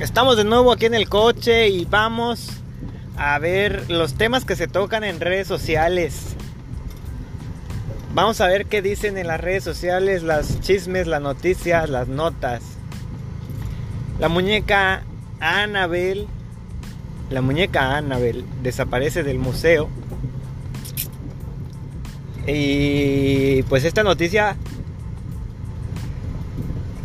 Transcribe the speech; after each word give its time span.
Estamos 0.00 0.38
de 0.38 0.44
nuevo 0.44 0.72
aquí 0.72 0.86
en 0.86 0.94
el 0.94 1.10
coche 1.10 1.68
y 1.68 1.84
vamos 1.84 2.48
a 3.18 3.38
ver 3.38 3.90
los 3.90 4.14
temas 4.14 4.46
que 4.46 4.56
se 4.56 4.66
tocan 4.66 5.04
en 5.04 5.20
redes 5.20 5.46
sociales. 5.46 6.34
Vamos 8.14 8.40
a 8.40 8.46
ver 8.46 8.64
qué 8.64 8.80
dicen 8.80 9.18
en 9.18 9.26
las 9.26 9.38
redes 9.38 9.62
sociales, 9.62 10.22
las 10.22 10.58
chismes, 10.62 11.06
las 11.06 11.20
noticias, 11.20 11.90
las 11.90 12.08
notas. 12.08 12.62
La 14.18 14.30
muñeca 14.30 15.02
Annabel, 15.38 16.26
la 17.28 17.42
muñeca 17.42 17.98
Annabel 17.98 18.46
desaparece 18.62 19.22
del 19.22 19.38
museo. 19.38 19.90
Y 22.46 23.64
pues 23.64 23.84
esta 23.84 24.02
noticia 24.02 24.56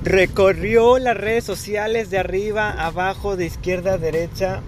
recorrió 0.06 1.00
las 1.00 1.18
redes 1.18 1.44
sociales 1.44 2.12
de 2.12 2.20
arriba, 2.20 2.70
abajo, 2.70 3.36
de 3.36 3.48
izquierda 3.48 3.94
a 3.94 3.98
derecha. 3.98 4.62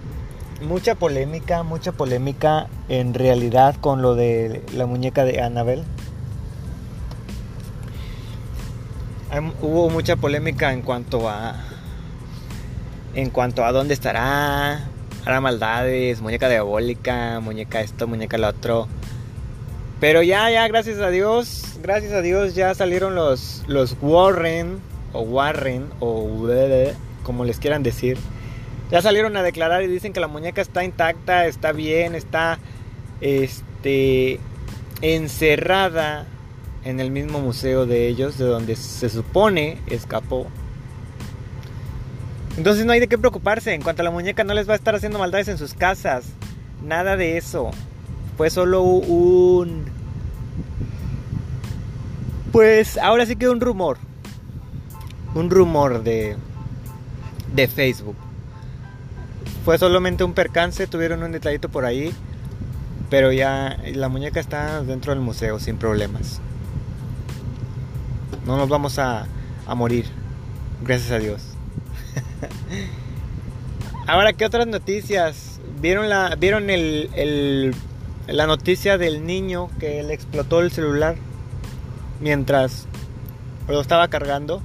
Mucha 0.60 0.96
polémica, 0.96 1.62
mucha 1.62 1.92
polémica 1.92 2.66
en 2.88 3.14
realidad 3.14 3.76
con 3.80 4.02
lo 4.02 4.16
de 4.16 4.64
la 4.74 4.86
muñeca 4.86 5.24
de 5.24 5.40
Annabelle. 5.40 5.84
Hubo 9.62 9.88
mucha 9.90 10.16
polémica 10.16 10.72
en 10.72 10.82
cuanto 10.82 11.28
a 11.28 11.54
en 13.14 13.30
cuanto 13.30 13.64
a 13.64 13.70
dónde 13.70 13.94
estará, 13.94 14.88
hará 15.24 15.40
maldades, 15.40 16.20
muñeca 16.20 16.48
diabólica, 16.48 17.38
muñeca 17.40 17.80
esto, 17.80 18.08
muñeca 18.08 18.38
lo 18.38 18.48
otro. 18.48 18.88
Pero 20.00 20.22
ya, 20.22 20.50
ya, 20.50 20.66
gracias 20.66 20.98
a 20.98 21.10
Dios, 21.10 21.78
gracias 21.80 22.12
a 22.12 22.22
Dios 22.22 22.56
ya 22.56 22.74
salieron 22.74 23.14
los, 23.14 23.62
los 23.68 23.96
Warren 24.00 24.80
o 25.12 25.20
Warren 25.20 25.86
o 26.00 26.28
como 27.22 27.44
les 27.44 27.58
quieran 27.58 27.82
decir, 27.82 28.16
ya 28.90 29.02
salieron 29.02 29.36
a 29.36 29.42
declarar 29.42 29.82
y 29.82 29.86
dicen 29.86 30.12
que 30.12 30.20
la 30.20 30.28
muñeca 30.28 30.62
está 30.62 30.82
intacta, 30.82 31.46
está 31.46 31.72
bien, 31.72 32.14
está 32.14 32.58
este 33.20 34.40
encerrada 35.02 36.26
en 36.84 37.00
el 37.00 37.10
mismo 37.10 37.40
museo 37.40 37.84
de 37.84 38.08
ellos, 38.08 38.38
de 38.38 38.46
donde 38.46 38.76
se 38.76 39.10
supone 39.10 39.78
escapó. 39.88 40.46
Entonces 42.56 42.86
no 42.86 42.92
hay 42.92 43.00
de 43.00 43.08
qué 43.08 43.18
preocuparse. 43.18 43.74
En 43.74 43.82
cuanto 43.82 44.02
a 44.02 44.04
la 44.04 44.10
muñeca, 44.10 44.42
no 44.42 44.54
les 44.54 44.68
va 44.68 44.72
a 44.72 44.76
estar 44.76 44.94
haciendo 44.94 45.18
maldades 45.18 45.48
en 45.48 45.58
sus 45.58 45.74
casas. 45.74 46.24
Nada 46.82 47.16
de 47.16 47.36
eso. 47.36 47.70
Fue 48.36 48.48
solo 48.48 48.82
un. 48.82 49.84
Pues 52.52 52.96
ahora 52.96 53.26
sí 53.26 53.36
que 53.36 53.48
un 53.48 53.60
rumor 53.60 53.98
un 55.34 55.50
rumor 55.50 56.02
de, 56.02 56.36
de 57.54 57.68
Facebook. 57.68 58.16
Fue 59.64 59.78
solamente 59.78 60.24
un 60.24 60.32
percance, 60.32 60.86
tuvieron 60.86 61.22
un 61.22 61.32
detallito 61.32 61.68
por 61.68 61.84
ahí, 61.84 62.12
pero 63.10 63.32
ya 63.32 63.78
la 63.94 64.08
muñeca 64.08 64.40
está 64.40 64.82
dentro 64.82 65.12
del 65.12 65.20
museo 65.20 65.58
sin 65.58 65.76
problemas. 65.76 66.40
No 68.46 68.56
nos 68.56 68.68
vamos 68.68 68.98
a, 68.98 69.26
a 69.66 69.74
morir, 69.74 70.06
gracias 70.82 71.10
a 71.10 71.18
Dios. 71.18 71.42
Ahora, 74.06 74.32
¿qué 74.32 74.46
otras 74.46 74.66
noticias? 74.66 75.60
¿Vieron 75.80 76.08
la, 76.08 76.34
vieron 76.34 76.70
el, 76.70 77.10
el, 77.14 77.74
la 78.26 78.46
noticia 78.46 78.96
del 78.96 79.26
niño 79.26 79.68
que 79.78 80.02
le 80.02 80.14
explotó 80.14 80.60
el 80.60 80.70
celular 80.70 81.16
mientras 82.20 82.86
lo 83.68 83.80
estaba 83.80 84.08
cargando? 84.08 84.62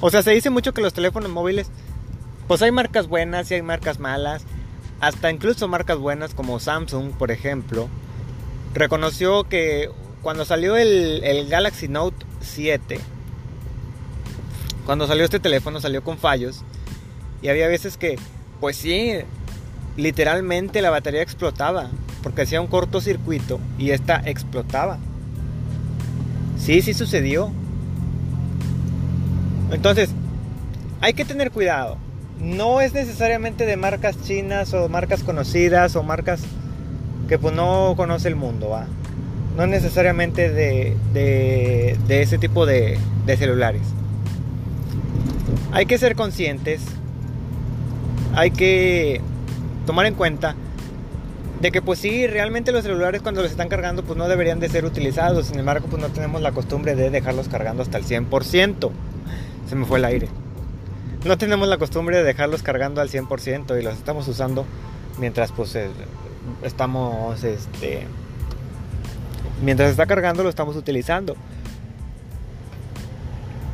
O 0.00 0.10
sea, 0.10 0.22
se 0.22 0.32
dice 0.32 0.50
mucho 0.50 0.74
que 0.74 0.82
los 0.82 0.94
teléfonos 0.94 1.30
móviles, 1.30 1.70
pues 2.48 2.62
hay 2.62 2.70
marcas 2.70 3.08
buenas 3.08 3.50
y 3.50 3.54
hay 3.54 3.62
marcas 3.62 3.98
malas. 3.98 4.44
Hasta 5.00 5.30
incluso 5.30 5.68
marcas 5.68 5.98
buenas 5.98 6.34
como 6.34 6.60
Samsung, 6.60 7.12
por 7.12 7.30
ejemplo, 7.30 7.88
reconoció 8.74 9.44
que 9.44 9.90
cuando 10.22 10.44
salió 10.44 10.76
el, 10.76 11.46
Galaxy 11.48 11.88
Note 11.88 12.24
7, 12.40 12.98
cuando 14.86 15.06
salió 15.06 15.24
este 15.24 15.40
teléfono 15.40 15.80
salió 15.80 16.02
con 16.02 16.18
fallos. 16.18 16.62
Y 17.42 17.48
había 17.48 17.68
veces 17.68 17.96
que, 17.96 18.18
pues 18.60 18.76
sí, 18.76 19.12
literalmente 19.96 20.80
la 20.80 20.90
batería 20.90 21.22
explotaba. 21.22 21.90
Porque 22.22 22.42
hacía 22.42 22.62
un 22.62 22.68
cortocircuito 22.68 23.60
y 23.78 23.90
esta 23.90 24.22
explotaba. 24.24 24.98
Sí, 26.58 26.80
sí 26.80 26.94
sucedió. 26.94 27.52
Entonces, 29.70 30.10
hay 31.00 31.14
que 31.14 31.24
tener 31.24 31.50
cuidado. 31.50 31.96
No 32.40 32.80
es 32.80 32.92
necesariamente 32.94 33.66
de 33.66 33.76
marcas 33.76 34.20
chinas 34.22 34.74
o 34.74 34.88
marcas 34.88 35.22
conocidas 35.22 35.96
o 35.96 36.02
marcas 36.02 36.42
que 37.28 37.38
pues 37.38 37.54
no 37.54 37.94
conoce 37.96 38.28
el 38.28 38.36
mundo, 38.36 38.70
¿va? 38.70 38.86
No 39.56 39.64
es 39.64 39.68
necesariamente 39.68 40.50
de, 40.50 40.96
de, 41.12 42.22
ese 42.22 42.38
tipo 42.38 42.66
de, 42.66 42.98
de 43.24 43.36
celulares. 43.36 43.82
Hay 45.72 45.86
que 45.86 45.96
ser 45.96 46.16
conscientes, 46.16 46.82
hay 48.34 48.50
que 48.50 49.20
tomar 49.86 50.06
en 50.06 50.14
cuenta 50.14 50.56
de 51.60 51.72
que 51.72 51.80
pues 51.82 51.98
sí, 51.98 52.26
realmente 52.26 52.72
los 52.72 52.82
celulares 52.82 53.22
cuando 53.22 53.42
los 53.42 53.50
están 53.50 53.68
cargando 53.68 54.02
pues 54.02 54.18
no 54.18 54.28
deberían 54.28 54.60
de 54.60 54.68
ser 54.68 54.84
utilizados, 54.84 55.46
sin 55.46 55.58
embargo 55.58 55.86
pues 55.88 56.02
no 56.02 56.08
tenemos 56.08 56.42
la 56.42 56.52
costumbre 56.52 56.94
de 56.94 57.10
dejarlos 57.10 57.48
cargando 57.48 57.82
hasta 57.82 57.98
el 57.98 58.04
100% 58.04 58.90
se 59.68 59.76
me 59.76 59.84
fue 59.84 59.98
el 59.98 60.04
aire. 60.04 60.28
No 61.24 61.38
tenemos 61.38 61.68
la 61.68 61.78
costumbre 61.78 62.18
de 62.18 62.22
dejarlos 62.22 62.62
cargando 62.62 63.00
al 63.00 63.08
100% 63.08 63.80
y 63.80 63.82
los 63.82 63.94
estamos 63.94 64.28
usando 64.28 64.66
mientras 65.18 65.52
pues 65.52 65.74
eh, 65.74 65.88
estamos 66.62 67.42
este 67.44 68.06
mientras 69.62 69.90
está 69.90 70.06
cargando 70.06 70.42
lo 70.42 70.48
estamos 70.48 70.76
utilizando. 70.76 71.34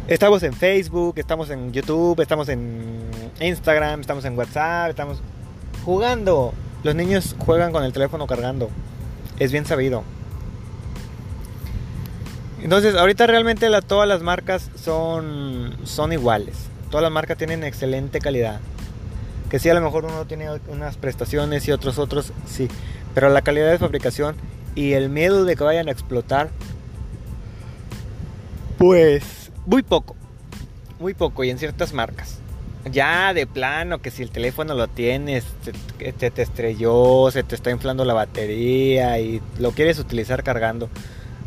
Estamos 0.07 0.43
en 0.43 0.53
Facebook, 0.53 1.15
estamos 1.19 1.51
en 1.51 1.73
YouTube, 1.73 2.21
estamos 2.21 2.49
en 2.49 3.01
Instagram, 3.41 4.01
estamos 4.01 4.25
en 4.25 4.37
WhatsApp, 4.37 4.91
estamos 4.91 5.23
jugando. 5.85 6.53
Los 6.83 6.95
niños 6.95 7.37
juegan 7.39 7.71
con 7.71 7.85
el 7.85 7.93
teléfono 7.93 8.27
cargando. 8.27 8.71
Es 9.39 9.53
bien 9.53 9.67
sabido. 9.67 10.03
Entonces, 12.63 12.95
ahorita 12.95 13.27
realmente 13.27 13.69
todas 13.87 14.09
las 14.09 14.23
marcas 14.23 14.71
son, 14.77 15.77
son 15.85 16.13
iguales. 16.13 16.57
Todas 16.91 17.03
las 17.03 17.13
marcas 17.13 17.39
tienen 17.39 17.65
excelente 17.65 18.21
calidad. 18.21 18.61
Que 19.49 19.59
sí, 19.59 19.69
a 19.69 19.75
lo 19.75 19.81
mejor 19.81 20.05
uno 20.05 20.27
tiene 20.27 20.49
unas 20.69 20.97
prestaciones 20.97 21.67
y 21.67 21.73
otros 21.73 21.99
otros, 21.99 22.33
sí. 22.47 22.69
Pero 23.15 23.31
la 23.31 23.43
calidad 23.43 23.71
de 23.71 23.79
fabricación 23.79 24.37
y 24.75 24.93
el 24.93 25.09
miedo 25.09 25.45
de 25.45 25.57
que 25.57 25.65
vayan 25.65 25.89
a 25.89 25.93
explotar, 25.93 26.51
pues 28.79 29.51
muy 29.67 29.83
poco. 29.83 30.15
Muy 31.01 31.15
poco 31.15 31.45
y 31.45 31.51
en 31.51 31.59
ciertas 31.59 31.93
marcas. 31.95 32.39
Ya 32.91 33.35
de 33.35 33.47
plano, 33.47 34.01
que 34.01 34.11
si 34.11 34.23
el 34.23 34.31
teléfono 34.31 34.75
lo 34.75 34.89
tienes, 34.89 35.45
te, 35.99 36.13
te, 36.13 36.31
te 36.31 36.43
estrelló, 36.43 37.31
se 37.31 37.43
te 37.43 37.55
está 37.55 37.71
inflando 37.71 38.05
la 38.05 38.15
batería 38.15 39.19
y 39.19 39.43
lo 39.59 39.73
quieres 39.73 39.99
utilizar 39.99 40.43
cargando 40.43 40.89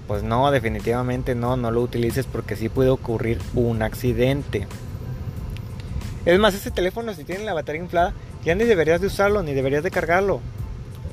pues 0.07 0.23
no, 0.23 0.51
definitivamente 0.51 1.35
no, 1.35 1.57
no 1.57 1.71
lo 1.71 1.81
utilices 1.81 2.25
porque 2.25 2.55
sí 2.55 2.69
puede 2.69 2.89
ocurrir 2.89 3.39
un 3.53 3.81
accidente. 3.81 4.67
Es 6.25 6.39
más, 6.39 6.53
ese 6.53 6.71
teléfono 6.71 7.13
si 7.13 7.23
tiene 7.23 7.43
la 7.43 7.53
batería 7.53 7.81
inflada, 7.81 8.13
ya 8.43 8.55
ni 8.55 8.63
deberías 8.63 9.01
de 9.01 9.07
usarlo, 9.07 9.43
ni 9.43 9.53
deberías 9.53 9.83
de 9.83 9.91
cargarlo. 9.91 10.41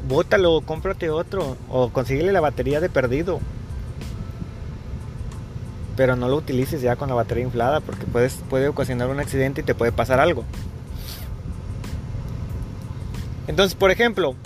Bótalo, 0.08 0.60
cómprate 0.62 1.10
otro 1.10 1.56
o 1.68 1.90
consíguele 1.90 2.32
la 2.32 2.40
batería 2.40 2.80
de 2.80 2.88
perdido. 2.88 3.40
Pero 5.96 6.16
no 6.16 6.28
lo 6.28 6.36
utilices 6.36 6.80
ya 6.80 6.96
con 6.96 7.08
la 7.08 7.14
batería 7.14 7.44
inflada 7.44 7.80
porque 7.80 8.06
puedes, 8.06 8.34
puede 8.48 8.68
ocasionar 8.68 9.08
un 9.08 9.20
accidente 9.20 9.60
y 9.60 9.64
te 9.64 9.74
puede 9.74 9.92
pasar 9.92 10.20
algo. 10.20 10.44
Entonces, 13.46 13.74
por 13.74 13.90
ejemplo, 13.90 14.36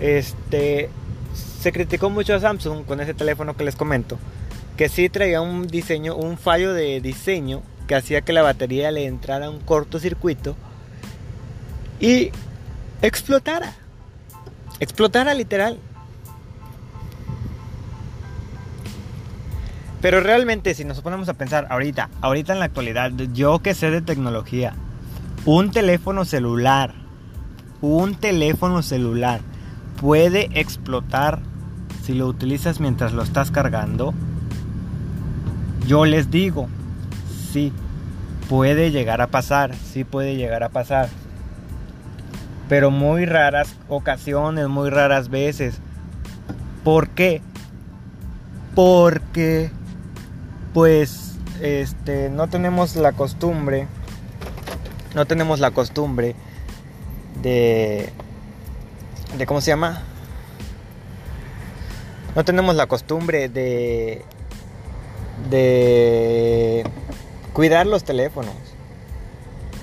este, 0.00 0.88
se 1.64 1.72
criticó 1.72 2.10
mucho 2.10 2.34
a 2.34 2.40
Samsung 2.40 2.84
con 2.84 3.00
ese 3.00 3.14
teléfono 3.14 3.56
que 3.56 3.64
les 3.64 3.74
comento, 3.74 4.18
que 4.76 4.90
sí 4.90 5.08
traía 5.08 5.40
un 5.40 5.66
diseño, 5.66 6.14
un 6.14 6.36
fallo 6.36 6.74
de 6.74 7.00
diseño 7.00 7.62
que 7.88 7.94
hacía 7.94 8.20
que 8.20 8.34
la 8.34 8.42
batería 8.42 8.90
le 8.90 9.06
entrara 9.06 9.48
un 9.48 9.60
cortocircuito 9.60 10.56
y 12.00 12.32
explotara. 13.00 13.72
Explotara 14.78 15.32
literal. 15.32 15.78
Pero 20.02 20.20
realmente 20.20 20.74
si 20.74 20.84
nos 20.84 21.00
ponemos 21.00 21.30
a 21.30 21.32
pensar 21.32 21.66
ahorita, 21.70 22.10
ahorita 22.20 22.52
en 22.52 22.58
la 22.58 22.66
actualidad, 22.66 23.10
yo 23.32 23.60
que 23.60 23.72
sé 23.72 23.90
de 23.90 24.02
tecnología, 24.02 24.74
un 25.46 25.70
teléfono 25.70 26.26
celular, 26.26 26.92
un 27.80 28.16
teléfono 28.16 28.82
celular 28.82 29.40
puede 29.98 30.50
explotar 30.60 31.53
si 32.04 32.12
lo 32.12 32.26
utilizas 32.26 32.80
mientras 32.80 33.12
lo 33.12 33.22
estás 33.22 33.50
cargando? 33.50 34.12
Yo 35.86 36.04
les 36.04 36.30
digo, 36.30 36.68
sí, 37.52 37.72
puede 38.48 38.90
llegar 38.90 39.22
a 39.22 39.28
pasar, 39.28 39.74
sí 39.74 40.04
puede 40.04 40.36
llegar 40.36 40.62
a 40.62 40.68
pasar. 40.68 41.08
Pero 42.68 42.90
muy 42.90 43.24
raras 43.24 43.74
ocasiones, 43.88 44.68
muy 44.68 44.90
raras 44.90 45.30
veces. 45.30 45.78
¿Por 46.82 47.08
qué? 47.08 47.40
Porque 48.74 49.70
pues 50.74 51.38
este 51.62 52.28
no 52.30 52.48
tenemos 52.48 52.96
la 52.96 53.12
costumbre 53.12 53.86
no 55.14 55.24
tenemos 55.24 55.60
la 55.60 55.70
costumbre 55.70 56.34
de 57.40 58.12
de 59.38 59.46
cómo 59.46 59.60
se 59.60 59.70
llama 59.70 60.02
no 62.34 62.44
tenemos 62.44 62.74
la 62.74 62.86
costumbre 62.86 63.48
de 63.48 64.24
de 65.50 66.84
cuidar 67.52 67.86
los 67.86 68.04
teléfonos. 68.04 68.54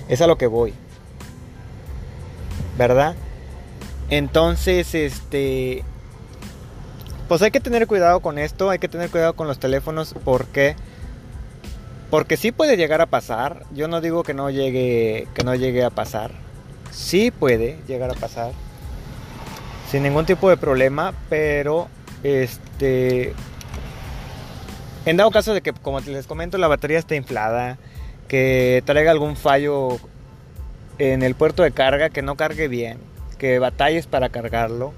Es 0.08 0.22
a 0.22 0.28
lo 0.28 0.38
que 0.38 0.48
voy. 0.48 0.74
¿Verdad? 2.78 3.16
Entonces, 4.10 4.94
este 4.96 5.84
pues 7.28 7.42
hay 7.42 7.52
que 7.52 7.62
tener 7.62 7.88
cuidado 7.88 8.20
con 8.20 8.38
esto, 8.38 8.70
hay 8.70 8.80
que 8.80 8.90
tener 8.90 9.10
cuidado 9.10 9.34
con 9.34 9.48
los 9.48 9.58
teléfonos 9.58 10.16
porque 10.26 10.76
porque 12.10 12.36
sí 12.36 12.52
puede 12.52 12.76
llegar 12.76 13.00
a 13.00 13.06
pasar. 13.06 13.66
Yo 13.74 13.88
no 13.88 14.02
digo 14.02 14.24
que 14.24 14.34
no 14.34 14.50
llegue 14.50 15.28
que 15.34 15.44
no 15.44 15.56
llegue 15.56 15.84
a 15.86 15.90
pasar. 15.90 16.32
Sí 16.92 17.32
puede 17.32 17.80
llegar 17.88 18.12
a 18.12 18.16
pasar 18.16 18.52
sin 19.92 20.04
ningún 20.04 20.26
tipo 20.26 20.50
de 20.50 20.56
problema, 20.56 21.14
pero 21.30 21.90
este 22.24 23.34
en 25.06 25.18
dado 25.18 25.32
caso 25.32 25.54
de 25.54 25.62
que, 25.62 25.74
como 25.74 26.00
les 26.00 26.28
comento, 26.28 26.58
la 26.58 26.68
batería 26.68 27.00
esté 27.00 27.16
inflada, 27.16 27.78
que 28.28 28.84
traiga 28.86 29.10
algún 29.12 29.36
fallo 29.36 29.98
en 31.00 31.24
el 31.24 31.34
puerto 31.34 31.64
de 31.64 31.72
carga, 31.72 32.10
que 32.10 32.22
no 32.22 32.36
cargue 32.36 32.68
bien, 32.68 33.00
que 33.40 33.58
batalles 33.58 34.06
para 34.06 34.30
cargarlo. 34.30 34.94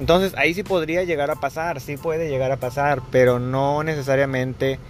Entonces 0.00 0.34
ahí 0.36 0.54
sí 0.54 0.64
podría 0.64 1.04
llegar 1.04 1.30
a 1.30 1.36
pasar, 1.36 1.80
sí 1.80 1.96
puede 1.96 2.28
llegar 2.28 2.50
a 2.50 2.56
pasar, 2.56 3.00
pero 3.12 3.38
no 3.38 3.84
necesariamente 3.84 4.80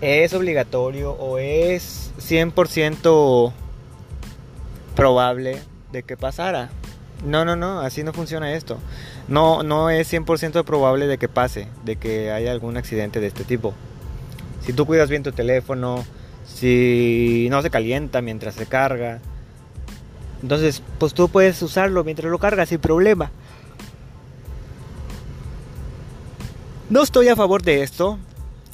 es 0.00 0.32
obligatorio 0.32 1.12
o 1.14 1.38
es 1.38 2.12
100% 2.18 3.52
probable 4.94 5.60
de 5.90 6.04
que 6.04 6.16
pasara. 6.16 6.70
No, 7.24 7.44
no, 7.44 7.56
no, 7.56 7.80
así 7.80 8.04
no 8.04 8.12
funciona 8.12 8.52
esto. 8.52 8.78
No, 9.28 9.62
no 9.62 9.90
es 9.90 10.10
100% 10.12 10.64
probable 10.64 11.06
de 11.06 11.18
que 11.18 11.28
pase, 11.28 11.68
de 11.84 11.96
que 11.96 12.30
haya 12.30 12.50
algún 12.50 12.76
accidente 12.76 13.20
de 13.20 13.26
este 13.26 13.44
tipo. 13.44 13.74
Si 14.64 14.72
tú 14.72 14.86
cuidas 14.86 15.10
bien 15.10 15.22
tu 15.22 15.32
teléfono, 15.32 16.04
si 16.46 17.46
no 17.50 17.60
se 17.60 17.70
calienta 17.70 18.22
mientras 18.22 18.54
se 18.54 18.66
carga, 18.66 19.20
entonces 20.42 20.82
pues 20.98 21.14
tú 21.14 21.28
puedes 21.28 21.60
usarlo 21.62 22.04
mientras 22.04 22.30
lo 22.30 22.38
cargas 22.38 22.70
sin 22.70 22.80
problema. 22.80 23.30
No 26.88 27.02
estoy 27.02 27.28
a 27.28 27.36
favor 27.36 27.62
de 27.62 27.82
esto, 27.82 28.18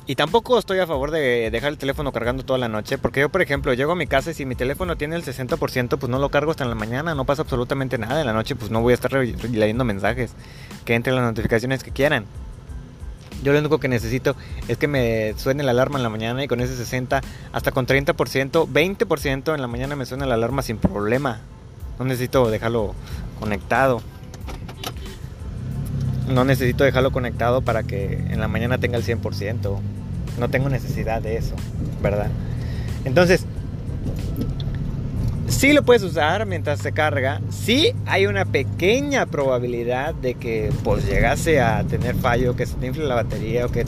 y 0.07 0.17
tampoco 0.17 0.59
estoy 0.59 0.81
a 0.81 0.87
favor 0.87 1.11
de 1.11 1.51
dejar 1.51 1.71
el 1.71 1.79
teléfono 1.79 2.13
cargando 2.13 2.45
toda 2.45 2.59
la 2.59 2.69
noche, 2.69 2.99
porque 2.99 3.21
yo, 3.21 3.31
por 3.31 3.41
ejemplo, 3.41 3.73
llego 3.73 3.93
a 3.93 3.97
mi 3.97 4.07
casa 4.07 4.33
y 4.33 4.35
si 4.35 4.45
mi 4.45 4.55
teléfono 4.55 4.97
tiene 4.97 5.17
el 5.17 5.25
60%, 5.25 5.99
pues 5.99 6.11
no 6.11 6.19
lo 6.19 6.29
cargo 6.29 6.51
hasta 6.51 6.65
en 6.65 6.71
la 6.71 6.77
mañana, 6.77 7.15
no 7.15 7.25
pasa 7.25 7.43
absolutamente 7.43 7.97
nada. 7.97 8.21
En 8.21 8.27
la 8.27 8.35
noche, 8.35 8.55
pues 8.55 8.71
no 8.71 8.83
voy 8.83 8.93
a 8.93 8.95
estar 8.95 9.13
leyendo 9.13 9.85
mensajes, 9.85 10.33
que 10.85 10.95
entren 10.95 11.17
las 11.17 11.25
notificaciones 11.25 11.83
que 11.83 11.91
quieran. 11.91 12.27
Yo 13.43 13.53
lo 13.53 13.59
único 13.59 13.79
que 13.79 13.89
necesito 13.89 14.37
es 14.69 14.77
que 14.79 14.89
me 14.89 15.35
suene 15.37 15.63
la 15.63 15.71
alarma 15.71 15.99
en 15.99 16.03
la 16.03 16.11
mañana 16.11 16.45
y 16.45 16.49
con 16.49 16.61
ese 16.61 16.77
60, 16.77 17.23
hasta 17.53 17.73
con 17.73 17.87
30%, 17.87 18.69
20% 18.69 19.55
en 19.55 19.61
la 19.61 19.67
mañana 19.69 19.97
me 19.97 20.07
suena 20.07 20.27
la 20.27 20.35
alarma 20.35 20.63
sin 20.63 20.77
problema. 20.77 21.41
No 21.99 22.05
necesito 22.05 22.51
dejarlo 22.51 22.95
conectado 23.41 24.03
no 26.29 26.45
necesito 26.45 26.85
dejarlo 26.85 27.13
conectado 27.13 27.63
para 27.63 27.83
que 27.83 28.15
en 28.31 28.41
la 28.41 28.49
mañana 28.49 28.79
tenga 28.79 28.97
el 28.97 29.05
100%. 29.05 29.79
No 30.39 30.49
tengo 30.49 30.69
necesidad 30.69 31.23
de 31.23 31.37
eso, 31.37 31.55
¿verdad? 32.03 32.29
Entonces, 33.05 33.47
sí 35.49 35.73
lo 35.73 35.83
puedes 35.83 36.03
usar 36.03 36.47
mientras 36.47 36.81
se 36.81 36.93
carga. 36.93 37.41
Sí 37.51 37.93
hay 38.07 38.27
una 38.27 38.45
pequeña 38.45 39.27
probabilidad 39.27 40.15
de 40.15 40.35
que 40.35 40.73
pues 40.83 41.07
llegase 41.07 41.61
a 41.61 41.85
tener 41.85 42.15
fallo, 42.17 42.57
que 42.57 42.67
se 42.67 42.75
te 42.75 42.87
infle 42.87 43.05
la 43.05 43.15
batería 43.15 43.67
o 43.67 43.71
que, 43.71 43.85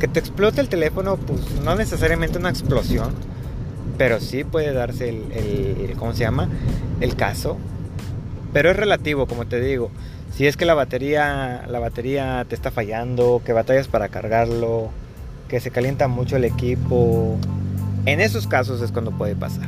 que 0.00 0.08
te 0.08 0.20
explote 0.20 0.60
el 0.60 0.68
teléfono. 0.68 1.16
Pues 1.16 1.40
no 1.64 1.74
necesariamente 1.74 2.38
una 2.38 2.50
explosión, 2.50 3.14
pero 3.96 4.20
sí 4.20 4.44
puede 4.44 4.72
darse 4.72 5.08
el, 5.08 5.32
el 5.32 5.96
¿cómo 5.96 6.12
se 6.12 6.20
llama? 6.20 6.48
El 7.00 7.16
caso. 7.16 7.56
Pero 8.52 8.70
es 8.70 8.76
relativo, 8.76 9.26
como 9.26 9.46
te 9.46 9.60
digo. 9.60 9.90
Si 10.38 10.46
es 10.46 10.56
que 10.56 10.64
la 10.64 10.74
batería, 10.74 11.64
la 11.68 11.80
batería 11.80 12.46
te 12.48 12.54
está 12.54 12.70
fallando, 12.70 13.42
que 13.44 13.52
batallas 13.52 13.88
para 13.88 14.08
cargarlo, 14.08 14.88
que 15.48 15.58
se 15.58 15.72
calienta 15.72 16.06
mucho 16.06 16.36
el 16.36 16.44
equipo, 16.44 17.36
en 18.06 18.20
esos 18.20 18.46
casos 18.46 18.80
es 18.80 18.92
cuando 18.92 19.10
puede 19.10 19.34
pasar. 19.34 19.66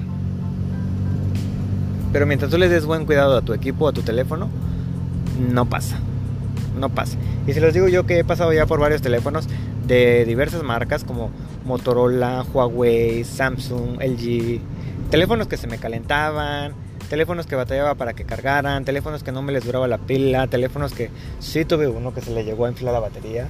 Pero 2.12 2.25
mientras 2.25 2.52
tú 2.52 2.56
le 2.56 2.69
des 2.69 2.87
buen 2.87 3.05
cuidado 3.05 3.37
a 3.37 3.43
tu 3.43 3.52
equipo, 3.52 3.88
a 3.88 3.93
tu 3.93 4.02
teléfono, 4.02 4.49
no 5.40 5.69
pasa. 5.69 5.99
No 6.78 6.88
pasa. 6.88 7.19
Y 7.49 7.52
si 7.52 7.58
les 7.58 7.75
digo 7.75 7.88
yo 7.88 8.06
que 8.06 8.20
he 8.20 8.25
pasado 8.25 8.52
ya 8.52 8.67
por 8.67 8.78
varios 8.78 9.02
teléfonos 9.02 9.49
de 9.88 10.25
diversas 10.25 10.62
marcas 10.62 11.02
como 11.02 11.31
Motorola, 11.64 12.44
Huawei, 12.44 13.25
Samsung, 13.25 14.00
LG, 14.00 14.61
teléfonos 15.11 15.49
que 15.49 15.56
se 15.56 15.67
me 15.67 15.78
calentaban, 15.78 16.75
teléfonos 17.10 17.46
que 17.46 17.56
batallaba 17.56 17.96
para 17.96 18.14
que 18.14 18.24
cargaran, 18.24 18.84
teléfonos 18.84 19.24
que 19.24 19.32
no 19.32 19.42
me 19.42 19.52
les 19.52 19.64
duraba 19.64 19.88
la 19.88 19.98
pila, 19.98 20.46
teléfonos 20.46 20.94
que 20.94 21.10
sí 21.40 21.64
tuve 21.64 21.88
uno 21.88 22.14
que 22.14 22.20
se 22.20 22.30
le 22.30 22.44
llegó 22.44 22.66
a 22.66 22.70
inflar 22.70 22.94
la 22.94 23.00
batería 23.00 23.48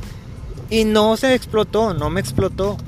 y 0.71 0.85
no 0.85 1.17
se 1.19 1.35
explotó, 1.35 1.93
no 1.93 2.09
me 2.09 2.21
explotó. 2.21 2.79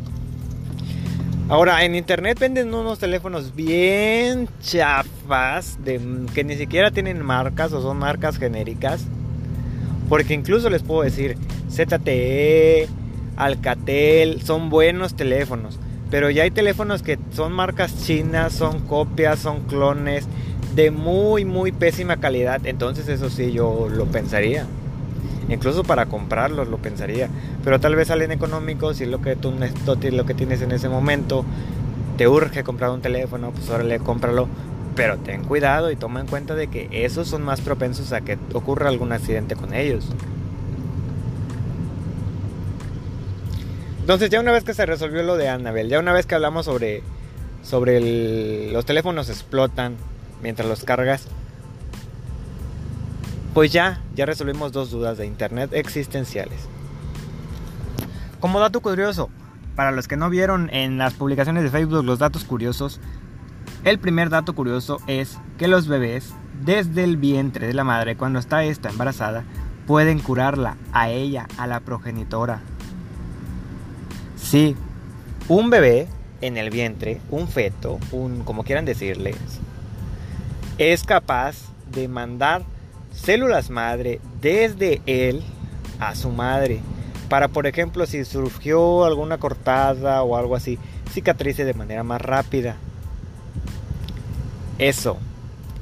Ahora, 1.48 1.84
en 1.84 1.94
internet 1.94 2.38
venden 2.38 2.72
unos 2.72 2.98
teléfonos 2.98 3.54
bien 3.54 4.48
chafas, 4.62 5.78
de, 5.84 6.00
que 6.32 6.42
ni 6.42 6.56
siquiera 6.56 6.90
tienen 6.90 7.22
marcas 7.22 7.72
o 7.72 7.82
son 7.82 7.98
marcas 7.98 8.38
genéricas. 8.38 9.04
Porque 10.08 10.32
incluso 10.32 10.70
les 10.70 10.82
puedo 10.82 11.02
decir, 11.02 11.36
ZTE, 11.70 12.88
Alcatel, 13.36 14.40
son 14.42 14.70
buenos 14.70 15.14
teléfonos. 15.14 15.78
Pero 16.10 16.30
ya 16.30 16.44
hay 16.44 16.50
teléfonos 16.50 17.02
que 17.02 17.18
son 17.32 17.52
marcas 17.52 18.06
chinas, 18.06 18.52
son 18.52 18.80
copias, 18.86 19.40
son 19.40 19.62
clones 19.62 20.26
de 20.74 20.90
muy, 20.90 21.44
muy 21.44 21.72
pésima 21.72 22.18
calidad. 22.18 22.66
Entonces 22.66 23.08
eso 23.08 23.30
sí, 23.30 23.52
yo 23.52 23.88
lo 23.90 24.06
pensaría. 24.06 24.66
Incluso 25.48 25.84
para 25.84 26.06
comprarlos 26.06 26.68
lo 26.68 26.78
pensaría. 26.78 27.28
Pero 27.64 27.80
tal 27.80 27.94
vez 27.94 28.08
salen 28.08 28.32
económicos 28.32 29.00
y 29.00 29.06
lo 29.06 29.20
que 29.20 29.36
tú 29.36 29.52
lo 30.12 30.26
que 30.26 30.34
tienes 30.34 30.62
en 30.62 30.72
ese 30.72 30.88
momento 30.88 31.44
te 32.16 32.28
urge 32.28 32.62
comprar 32.62 32.90
un 32.90 33.00
teléfono, 33.00 33.50
pues 33.50 33.68
órale, 33.68 33.98
cómpralo. 33.98 34.48
Pero 34.94 35.16
ten 35.18 35.44
cuidado 35.44 35.90
y 35.90 35.96
toma 35.96 36.20
en 36.20 36.26
cuenta 36.26 36.54
de 36.54 36.68
que 36.68 36.88
esos 36.90 37.26
son 37.28 37.42
más 37.42 37.60
propensos 37.60 38.12
a 38.12 38.20
que 38.20 38.38
ocurra 38.52 38.88
algún 38.88 39.12
accidente 39.12 39.56
con 39.56 39.74
ellos. 39.74 40.06
Entonces 44.00 44.30
ya 44.30 44.40
una 44.40 44.52
vez 44.52 44.64
que 44.64 44.74
se 44.74 44.84
resolvió 44.84 45.22
lo 45.22 45.36
de 45.36 45.48
Annabelle, 45.48 45.88
ya 45.88 45.98
una 46.00 46.12
vez 46.12 46.26
que 46.26 46.34
hablamos 46.34 46.66
sobre, 46.66 47.02
sobre 47.62 48.70
los 48.72 48.84
teléfonos 48.84 49.30
explotan, 49.30 49.96
mientras 50.42 50.68
los 50.68 50.84
cargas. 50.84 51.26
Pues 53.54 53.72
ya, 53.72 54.00
ya 54.14 54.26
resolvimos 54.26 54.72
dos 54.72 54.90
dudas 54.90 55.18
de 55.18 55.26
internet 55.26 55.70
existenciales. 55.72 56.68
Como 58.40 58.60
dato 58.60 58.80
curioso, 58.80 59.30
para 59.76 59.92
los 59.92 60.08
que 60.08 60.16
no 60.16 60.30
vieron 60.30 60.68
en 60.72 60.98
las 60.98 61.14
publicaciones 61.14 61.62
de 61.62 61.70
Facebook 61.70 62.04
los 62.04 62.18
datos 62.18 62.44
curiosos, 62.44 63.00
el 63.84 63.98
primer 63.98 64.30
dato 64.30 64.54
curioso 64.54 64.98
es 65.06 65.38
que 65.58 65.68
los 65.68 65.86
bebés 65.86 66.32
desde 66.64 67.04
el 67.04 67.16
vientre 67.16 67.66
de 67.66 67.74
la 67.74 67.84
madre 67.84 68.16
cuando 68.16 68.38
está 68.38 68.64
esta 68.64 68.90
embarazada 68.90 69.44
pueden 69.86 70.20
curarla 70.20 70.76
a 70.92 71.10
ella, 71.10 71.46
a 71.58 71.66
la 71.66 71.80
progenitora. 71.80 72.60
Sí, 74.36 74.76
un 75.48 75.70
bebé 75.70 76.08
en 76.40 76.56
el 76.56 76.70
vientre, 76.70 77.20
un 77.30 77.48
feto, 77.48 77.98
un 78.12 78.44
como 78.44 78.64
quieran 78.64 78.84
decirles, 78.84 79.36
es 80.78 81.04
capaz 81.04 81.56
de 81.90 82.08
mandar 82.08 82.62
células 83.12 83.70
madre 83.70 84.20
desde 84.40 85.00
él 85.06 85.42
a 85.98 86.14
su 86.14 86.30
madre. 86.30 86.80
Para, 87.28 87.48
por 87.48 87.66
ejemplo, 87.66 88.06
si 88.06 88.24
surgió 88.24 89.04
alguna 89.04 89.38
cortada 89.38 90.22
o 90.22 90.36
algo 90.36 90.56
así, 90.56 90.78
cicatrice 91.10 91.64
de 91.64 91.74
manera 91.74 92.02
más 92.02 92.20
rápida. 92.20 92.76
Eso. 94.78 95.18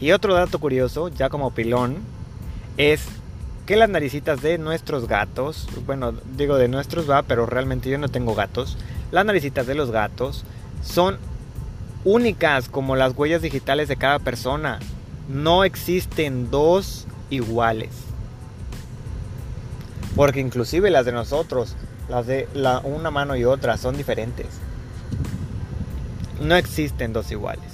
Y 0.00 0.12
otro 0.12 0.35
dato 0.35 0.59
curioso, 0.59 1.09
ya 1.09 1.28
como 1.28 1.50
pilón, 1.52 1.99
es 2.76 3.06
que 3.66 3.76
las 3.76 3.88
naricitas 3.88 4.42
de 4.42 4.59
nuestros 4.59 5.06
gatos, 5.06 5.68
bueno, 5.87 6.12
digo 6.37 6.56
de 6.56 6.68
nuestros 6.68 7.09
va, 7.09 7.23
pero 7.23 7.47
realmente 7.47 7.90
yo 7.90 7.99
no 7.99 8.09
tengo 8.09 8.35
gatos, 8.35 8.76
las 9.12 9.25
naricitas 9.25 9.66
de 9.66 9.75
los 9.75 9.90
gatos 9.90 10.44
son 10.82 11.18
únicas 12.04 12.69
como 12.69 12.97
las 12.97 13.16
huellas 13.16 13.42
digitales 13.42 13.88
de 13.88 13.97
cada 13.97 14.19
persona. 14.19 14.78
No 15.28 15.64
existen 15.64 16.50
dos 16.50 17.07
iguales. 17.30 17.90
Porque 20.16 20.40
inclusive 20.40 20.90
las 20.90 21.07
de 21.07 21.12
nosotros, 21.12 21.76
las 22.09 22.26
de 22.26 22.49
la, 22.54 22.80
una 22.80 23.11
mano 23.11 23.37
y 23.37 23.45
otra, 23.45 23.76
son 23.76 23.97
diferentes. 23.97 24.49
No 26.40 26.57
existen 26.57 27.12
dos 27.12 27.30
iguales. 27.30 27.71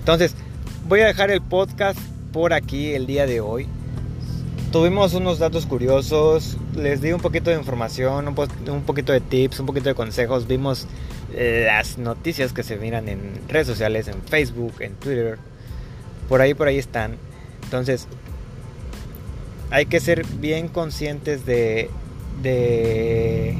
Entonces, 0.00 0.34
voy 0.88 1.00
a 1.00 1.06
dejar 1.06 1.30
el 1.30 1.40
podcast 1.40 1.98
por 2.32 2.52
aquí 2.52 2.94
el 2.94 3.06
día 3.06 3.26
de 3.26 3.40
hoy. 3.40 3.68
Tuvimos 4.72 5.14
unos 5.14 5.40
datos 5.40 5.66
curiosos, 5.66 6.56
les 6.76 7.00
di 7.00 7.10
un 7.10 7.20
poquito 7.20 7.50
de 7.50 7.56
información, 7.56 8.28
un, 8.28 8.82
poquito 8.82 9.12
de 9.12 9.20
tips, 9.20 9.58
un 9.58 9.66
poquito 9.66 9.88
de 9.88 9.96
consejos. 9.96 10.46
Vimos 10.46 10.86
eh, 11.34 11.64
las 11.66 11.98
noticias 11.98 12.52
que 12.52 12.62
se 12.62 12.76
miran 12.76 13.08
en 13.08 13.32
redes 13.48 13.66
sociales, 13.66 14.06
en 14.06 14.22
Facebook, 14.22 14.74
en 14.78 14.94
Twitter. 14.94 15.38
Por 16.28 16.40
ahí, 16.40 16.54
por 16.54 16.68
ahí 16.68 16.78
están. 16.78 17.16
Entonces, 17.64 18.06
hay 19.72 19.86
que 19.86 19.98
ser 19.98 20.24
bien 20.24 20.68
conscientes 20.68 21.44
de, 21.44 21.90
de, 22.40 23.58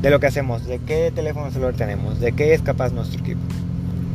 de 0.00 0.10
lo 0.10 0.20
que 0.20 0.28
hacemos, 0.28 0.64
de 0.64 0.78
qué 0.78 1.10
teléfono 1.12 1.50
celular 1.50 1.74
tenemos, 1.74 2.20
de 2.20 2.30
qué 2.30 2.54
es 2.54 2.62
capaz 2.62 2.92
nuestro 2.92 3.20
equipo. 3.20 3.40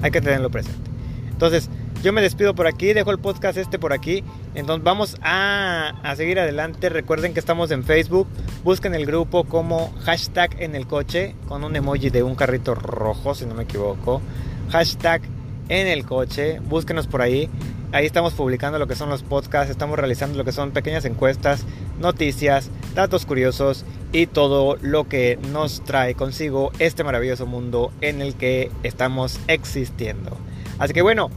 Hay 0.01 0.11
que 0.11 0.21
tenerlo 0.21 0.49
presente. 0.49 0.89
Entonces, 1.29 1.69
yo 2.01 2.13
me 2.13 2.21
despido 2.21 2.55
por 2.55 2.65
aquí, 2.65 2.93
dejo 2.93 3.11
el 3.11 3.19
podcast 3.19 3.57
este 3.57 3.77
por 3.77 3.91
aquí. 3.91 4.23
Entonces 4.55 4.83
vamos 4.83 5.17
a, 5.21 5.93
a, 6.01 6.15
seguir 6.15 6.39
adelante. 6.39 6.89
Recuerden 6.89 7.33
que 7.33 7.39
estamos 7.39 7.71
en 7.71 7.83
Facebook. 7.83 8.27
Busquen 8.63 8.95
el 8.95 9.05
grupo 9.05 9.43
como 9.43 9.93
hashtag 10.05 10.61
en 10.61 10.75
el 10.75 10.87
coche 10.87 11.35
con 11.47 11.63
un 11.63 11.75
emoji 11.75 12.09
de 12.09 12.23
un 12.23 12.35
carrito 12.35 12.73
rojo, 12.73 13.35
si 13.35 13.45
no 13.45 13.53
me 13.53 13.63
equivoco. 13.63 14.21
Hashtag 14.69 15.21
en 15.67 15.87
el 15.87 16.05
coche. 16.05 16.59
Búsquenos 16.61 17.07
por 17.07 17.21
ahí. 17.21 17.49
Ahí 17.91 18.05
estamos 18.05 18.33
publicando 18.33 18.79
lo 18.79 18.87
que 18.87 18.95
son 18.95 19.09
los 19.09 19.23
podcasts. 19.23 19.69
Estamos 19.69 19.99
realizando 19.99 20.37
lo 20.37 20.45
que 20.45 20.51
son 20.51 20.71
pequeñas 20.71 21.05
encuestas, 21.05 21.65
noticias, 21.99 22.69
datos 22.95 23.25
curiosos 23.25 23.83
y 24.11 24.27
todo 24.27 24.77
lo 24.81 25.07
que 25.07 25.37
nos 25.51 25.83
trae 25.83 26.15
consigo 26.15 26.71
este 26.79 27.03
maravilloso 27.03 27.45
mundo 27.45 27.91
en 27.99 28.21
el 28.21 28.35
que 28.35 28.71
estamos 28.83 29.39
existiendo. 29.47 30.37
Así 30.77 30.93
que 30.93 31.01
bueno, 31.01 31.29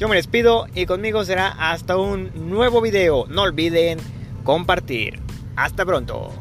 yo 0.00 0.08
me 0.08 0.16
despido 0.16 0.66
y 0.74 0.86
conmigo 0.86 1.26
será 1.26 1.48
hasta 1.48 1.98
un 1.98 2.30
nuevo 2.48 2.80
video. 2.80 3.26
No 3.28 3.42
olviden 3.42 3.98
compartir. 4.44 5.20
Hasta 5.56 5.84
pronto. 5.84 6.32